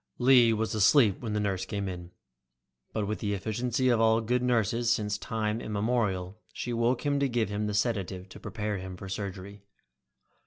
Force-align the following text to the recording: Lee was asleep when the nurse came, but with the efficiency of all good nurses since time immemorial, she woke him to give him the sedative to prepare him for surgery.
Lee 0.17 0.51
was 0.51 0.73
asleep 0.73 1.19
when 1.21 1.33
the 1.33 1.39
nurse 1.39 1.63
came, 1.63 2.09
but 2.91 3.05
with 3.05 3.19
the 3.19 3.35
efficiency 3.35 3.87
of 3.89 4.01
all 4.01 4.19
good 4.19 4.41
nurses 4.41 4.91
since 4.91 5.15
time 5.19 5.61
immemorial, 5.61 6.39
she 6.51 6.73
woke 6.73 7.05
him 7.05 7.19
to 7.19 7.29
give 7.29 7.49
him 7.49 7.67
the 7.67 7.75
sedative 7.75 8.27
to 8.29 8.39
prepare 8.39 8.79
him 8.79 8.97
for 8.97 9.07
surgery. 9.07 9.61